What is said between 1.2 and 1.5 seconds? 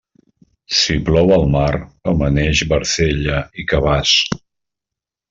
al